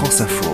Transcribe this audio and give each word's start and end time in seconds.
France 0.00 0.22
Info. 0.22 0.50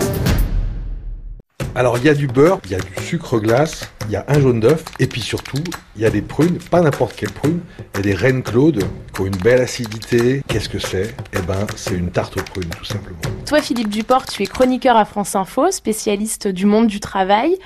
Alors 1.77 1.99
il 1.99 2.05
y 2.05 2.09
a 2.09 2.15
du 2.15 2.27
beurre, 2.27 2.59
il 2.65 2.73
y 2.73 2.75
a 2.75 2.81
du 2.81 2.93
sucre 3.01 3.39
glace, 3.39 3.89
il 4.07 4.11
y 4.11 4.17
a 4.17 4.25
un 4.27 4.41
jaune 4.41 4.59
d'œuf, 4.59 4.85
et 4.99 5.07
puis 5.07 5.21
surtout, 5.21 5.63
il 5.95 6.03
y 6.03 6.05
a 6.05 6.11
des 6.11 6.21
prunes, 6.21 6.59
pas 6.59 6.81
n'importe 6.81 7.15
quelle 7.15 7.31
prune, 7.31 7.61
il 7.79 7.99
y 7.99 8.01
a 8.01 8.03
des 8.03 8.15
reines 8.15 8.43
Claude 8.43 8.83
qui 9.15 9.21
ont 9.21 9.27
une 9.27 9.37
belle 9.37 9.61
acidité. 9.61 10.43
Qu'est-ce 10.49 10.69
que 10.69 10.81
c'est? 10.81 11.15
Eh 11.33 11.39
ben, 11.43 11.65
c'est 11.77 11.95
une 11.95 12.11
tarte 12.11 12.37
aux 12.37 12.43
prunes, 12.43 12.71
tout 12.77 12.85
simplement. 12.85 13.21
Toi, 13.47 13.63
Philippe 13.63 13.89
Duport, 13.89 14.27
tu 14.27 14.43
es 14.43 14.47
chroniqueur 14.47 14.97
à 14.97 15.05
France 15.05 15.37
Info, 15.37 15.71
spécialiste 15.71 16.49
du 16.49 16.67
monde 16.67 16.89
du 16.89 16.99
travail. 16.99 17.57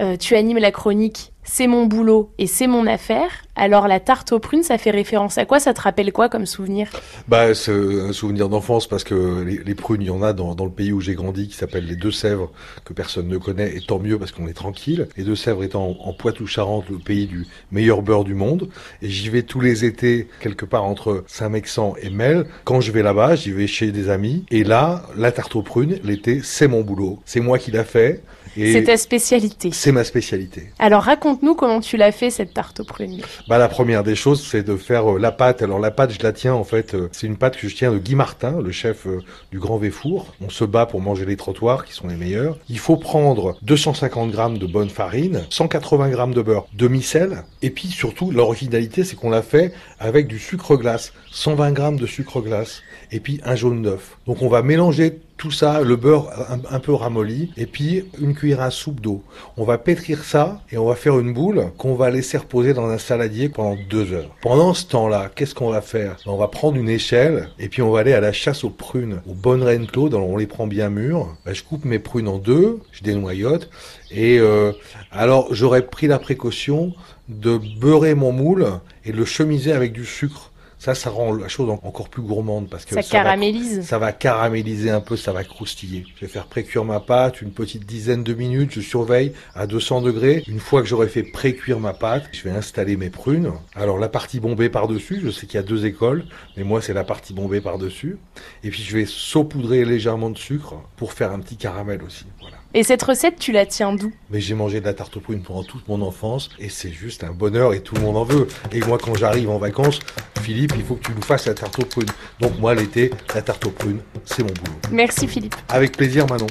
Euh, 0.00 0.16
tu 0.16 0.36
animes 0.36 0.56
la 0.56 0.70
chronique 0.70 1.34
C'est 1.42 1.66
mon 1.66 1.84
boulot 1.84 2.32
et 2.38 2.46
c'est 2.46 2.66
mon 2.66 2.86
affaire. 2.86 3.28
Alors 3.56 3.88
la 3.88 4.00
tarte 4.00 4.32
aux 4.32 4.38
prunes, 4.38 4.62
ça 4.62 4.76
fait 4.78 4.90
référence 4.90 5.38
à 5.38 5.46
quoi? 5.46 5.58
Ça 5.60 5.72
te 5.72 5.80
rappelle 5.80 6.12
quoi 6.12 6.28
comme 6.28 6.46
souvenir? 6.46 6.88
Bah, 7.26 7.54
c'est 7.54 7.72
un 7.72 8.12
souvenir 8.12 8.48
d'enfance 8.48 8.86
parce 8.86 9.02
que 9.02 9.42
les, 9.42 9.58
les 9.64 9.74
prunes, 9.74 10.02
il 10.02 10.08
y 10.08 10.10
en 10.10 10.22
a 10.22 10.32
dans, 10.32 10.54
dans 10.54 10.66
le 10.66 10.70
pays 10.70 10.92
où 10.92 11.00
j'ai 11.00 11.14
grandi 11.14 11.48
qui 11.48 11.54
s'appelle 11.54 11.86
les 11.86 11.96
Deux-Sèvres, 11.96 12.52
que 12.84 12.92
personne 12.92 13.28
ne 13.28 13.38
connaît, 13.38 13.74
et 13.76 13.80
tant 13.80 13.98
mieux 13.98 14.18
parce 14.18 14.32
qu'on 14.32 14.46
est 14.46 14.52
tranquille. 14.52 15.08
Les 15.16 15.24
Deux-Sèvres 15.24 15.64
étant 15.64 15.96
en, 16.00 16.08
en 16.10 16.12
Poitou-Charentes, 16.12 16.90
le 16.90 16.98
pays 16.98 17.26
du 17.26 17.46
meilleur 17.72 18.02
beurre 18.02 18.24
du 18.24 18.34
monde. 18.34 18.68
Et 19.00 19.08
j'y 19.08 19.30
vais 19.30 19.42
tous 19.42 19.60
les 19.60 19.84
étés, 19.84 20.28
quelque 20.40 20.66
part 20.66 20.84
entre 20.84 21.24
Saint-Mexan 21.26 21.94
et 22.00 22.10
Mel. 22.10 22.46
Quand 22.64 22.80
je 22.80 22.92
vais 22.92 23.02
là-bas, 23.02 23.36
j'y 23.36 23.52
vais 23.52 23.66
chez 23.66 23.90
des 23.90 24.10
amis. 24.10 24.44
Et 24.50 24.64
là, 24.64 25.02
la 25.16 25.32
tarte 25.32 25.56
aux 25.56 25.62
prunes, 25.62 25.98
l'été, 26.04 26.40
c'est 26.44 26.68
mon 26.68 26.82
boulot. 26.82 27.20
C'est 27.24 27.40
moi 27.40 27.58
qui 27.58 27.70
l'a 27.70 27.84
fait. 27.84 28.22
C'est 28.58 28.84
ta 28.84 28.96
spécialité. 28.96 29.68
c'est 29.70 29.92
ma 29.92 30.02
spécialité. 30.02 30.72
Alors 30.78 31.02
raconte-nous 31.02 31.54
comment 31.54 31.80
tu 31.80 31.98
l'as 31.98 32.10
fait 32.10 32.30
cette 32.30 32.54
tarte 32.54 32.80
aux 32.80 32.84
prunes. 32.84 33.20
Bah, 33.48 33.58
la 33.58 33.68
première 33.68 34.02
des 34.02 34.16
choses, 34.16 34.44
c'est 34.44 34.64
de 34.64 34.76
faire 34.76 35.14
euh, 35.14 35.20
la 35.20 35.30
pâte. 35.30 35.62
Alors 35.62 35.78
la 35.78 35.92
pâte, 35.92 36.10
je 36.10 36.20
la 36.20 36.32
tiens 36.32 36.54
en 36.54 36.64
fait, 36.64 36.94
euh, 36.94 37.08
c'est 37.12 37.28
une 37.28 37.36
pâte 37.36 37.56
que 37.56 37.68
je 37.68 37.76
tiens 37.76 37.92
de 37.92 37.98
Guy 37.98 38.16
Martin, 38.16 38.60
le 38.60 38.72
chef 38.72 39.06
euh, 39.06 39.20
du 39.52 39.60
Grand 39.60 39.78
Véfour. 39.78 40.34
On 40.40 40.48
se 40.48 40.64
bat 40.64 40.84
pour 40.84 41.00
manger 41.00 41.24
les 41.26 41.36
trottoirs, 41.36 41.84
qui 41.84 41.92
sont 41.92 42.08
les 42.08 42.16
meilleurs. 42.16 42.58
Il 42.68 42.80
faut 42.80 42.96
prendre 42.96 43.56
250 43.62 44.32
grammes 44.32 44.58
de 44.58 44.66
bonne 44.66 44.90
farine, 44.90 45.44
180 45.50 46.08
grammes 46.08 46.34
de 46.34 46.42
beurre, 46.42 46.66
demi-sel, 46.74 47.44
et 47.62 47.70
puis 47.70 47.86
surtout 47.86 48.32
l'originalité, 48.32 49.04
c'est 49.04 49.14
qu'on 49.14 49.30
l'a 49.30 49.42
fait 49.42 49.72
avec 50.00 50.26
du 50.26 50.40
sucre 50.40 50.74
glace, 50.74 51.12
120 51.30 51.70
grammes 51.70 52.00
de 52.00 52.06
sucre 52.06 52.40
glace, 52.40 52.82
et 53.12 53.20
puis 53.20 53.40
un 53.44 53.54
jaune 53.54 53.82
d'œuf. 53.82 54.18
Donc 54.26 54.42
on 54.42 54.48
va 54.48 54.62
mélanger 54.62 55.20
tout 55.36 55.50
ça, 55.50 55.82
le 55.82 55.96
beurre 55.96 56.30
un, 56.70 56.80
peu 56.80 56.94
ramolli, 56.94 57.50
et 57.56 57.66
puis 57.66 58.04
une 58.18 58.34
cuillère 58.34 58.62
à 58.62 58.70
soupe 58.70 59.00
d'eau. 59.00 59.22
On 59.56 59.64
va 59.64 59.76
pétrir 59.76 60.24
ça 60.24 60.62
et 60.72 60.78
on 60.78 60.86
va 60.86 60.94
faire 60.94 61.18
une 61.18 61.34
boule 61.34 61.66
qu'on 61.76 61.94
va 61.94 62.10
laisser 62.10 62.38
reposer 62.38 62.72
dans 62.72 62.88
un 62.88 62.98
saladier 62.98 63.48
pendant 63.48 63.76
deux 63.90 64.12
heures. 64.12 64.30
Pendant 64.40 64.72
ce 64.72 64.86
temps-là, 64.86 65.30
qu'est-ce 65.34 65.54
qu'on 65.54 65.70
va 65.70 65.82
faire? 65.82 66.16
On 66.26 66.36
va 66.36 66.48
prendre 66.48 66.76
une 66.78 66.88
échelle 66.88 67.50
et 67.58 67.68
puis 67.68 67.82
on 67.82 67.90
va 67.90 68.00
aller 68.00 68.14
à 68.14 68.20
la 68.20 68.32
chasse 68.32 68.64
aux 68.64 68.70
prunes, 68.70 69.20
aux 69.28 69.34
bonnes 69.34 69.62
reines 69.62 69.86
Claude. 69.86 70.14
Alors 70.14 70.28
on 70.28 70.36
les 70.38 70.46
prend 70.46 70.66
bien 70.66 70.88
mûres. 70.88 71.36
Ben, 71.44 71.54
je 71.54 71.62
coupe 71.62 71.84
mes 71.84 71.98
prunes 71.98 72.28
en 72.28 72.38
deux, 72.38 72.80
je 72.92 73.02
dénoyote 73.02 73.68
et 74.10 74.38
euh, 74.38 74.72
alors 75.12 75.54
j'aurais 75.54 75.82
pris 75.82 76.06
la 76.06 76.18
précaution 76.18 76.94
de 77.28 77.58
beurrer 77.78 78.14
mon 78.14 78.32
moule 78.32 78.66
et 79.04 79.12
de 79.12 79.16
le 79.16 79.24
chemiser 79.24 79.72
avec 79.72 79.92
du 79.92 80.04
sucre. 80.04 80.52
Ça, 80.78 80.94
ça 80.94 81.08
rend 81.10 81.32
la 81.32 81.48
chose 81.48 81.70
en- 81.70 81.80
encore 81.84 82.08
plus 82.10 82.20
gourmande 82.22 82.68
parce 82.68 82.84
que 82.84 82.90
Ça 82.94 83.00
va- 83.00 83.02
caramélise. 83.02 83.82
ça 83.82 83.98
va 83.98 84.12
caraméliser 84.12 84.90
un 84.90 85.00
peu, 85.00 85.16
ça 85.16 85.32
va 85.32 85.42
croustiller. 85.42 86.04
Je 86.16 86.20
vais 86.26 86.30
faire 86.30 86.46
précuire 86.46 86.84
ma 86.84 87.00
pâte 87.00 87.40
une 87.40 87.50
petite 87.50 87.86
dizaine 87.86 88.22
de 88.22 88.34
minutes, 88.34 88.72
je 88.72 88.80
surveille 88.82 89.32
à 89.54 89.66
200 89.66 90.02
degrés. 90.02 90.44
Une 90.46 90.60
fois 90.60 90.82
que 90.82 90.88
j'aurai 90.88 91.08
fait 91.08 91.22
précuire 91.22 91.80
ma 91.80 91.94
pâte, 91.94 92.24
je 92.32 92.42
vais 92.42 92.50
installer 92.50 92.96
mes 92.96 93.08
prunes. 93.10 93.52
Alors 93.74 93.98
la 93.98 94.08
partie 94.10 94.38
bombée 94.38 94.68
par-dessus, 94.68 95.20
je 95.24 95.30
sais 95.30 95.46
qu'il 95.46 95.56
y 95.56 95.58
a 95.58 95.62
deux 95.62 95.86
écoles, 95.86 96.24
mais 96.58 96.62
moi 96.62 96.82
c'est 96.82 96.92
la 96.94 97.04
partie 97.04 97.32
bombée 97.32 97.62
par-dessus. 97.62 98.18
Et 98.62 98.68
puis 98.70 98.82
je 98.82 98.96
vais 98.96 99.06
saupoudrer 99.06 99.84
légèrement 99.86 100.28
de 100.30 100.38
sucre 100.38 100.74
pour 100.96 101.14
faire 101.14 101.32
un 101.32 101.40
petit 101.40 101.56
caramel 101.56 102.02
aussi. 102.02 102.26
Voilà. 102.40 102.56
Et 102.74 102.82
cette 102.82 103.02
recette, 103.02 103.38
tu 103.38 103.52
la 103.52 103.64
tiens 103.64 103.94
d'où? 103.94 104.12
Mais 104.30 104.40
j'ai 104.40 104.54
mangé 104.54 104.80
de 104.80 104.84
la 104.84 104.92
tarte 104.92 105.16
aux 105.16 105.20
prunes 105.20 105.42
pendant 105.42 105.64
toute 105.64 105.88
mon 105.88 106.02
enfance 106.02 106.50
et 106.58 106.68
c'est 106.68 106.92
juste 106.92 107.24
un 107.24 107.32
bonheur 107.32 107.72
et 107.72 107.80
tout 107.80 107.94
le 107.94 108.02
monde 108.02 108.18
en 108.18 108.24
veut. 108.24 108.46
Et 108.72 108.80
moi 108.80 108.98
quand 109.02 109.14
j'arrive 109.14 109.48
en 109.48 109.56
vacances, 109.58 110.00
Philippe, 110.46 110.74
il 110.76 110.84
faut 110.84 110.94
que 110.94 111.06
tu 111.06 111.12
nous 111.12 111.22
fasses 111.22 111.46
la 111.46 111.54
tarte 111.54 111.76
aux 111.80 111.84
prunes. 111.84 112.06
Donc 112.38 112.56
moi 112.60 112.72
l'été, 112.72 113.10
la 113.34 113.42
tarte 113.42 113.66
aux 113.66 113.72
prunes, 113.72 113.98
c'est 114.24 114.44
mon 114.44 114.52
boulot. 114.52 114.76
Merci 114.92 115.26
Philippe. 115.26 115.56
Avec 115.68 115.96
plaisir 115.96 116.24
Manon. 116.28 116.46